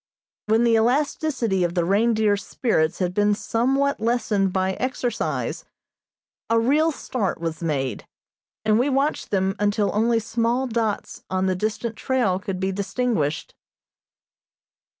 [0.47, 5.63] When the elasticity of the reindeer's spirits had been somewhat lessened by exercise,
[6.49, 8.07] a real start was made,
[8.65, 13.53] and we watched them until only small dots on the distant trail could be distinguished.